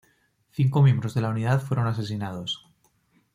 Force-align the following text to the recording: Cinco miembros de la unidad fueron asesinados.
Cinco 0.51 0.81
miembros 0.81 1.13
de 1.13 1.21
la 1.21 1.29
unidad 1.29 1.61
fueron 1.61 1.85
asesinados. 1.85 2.65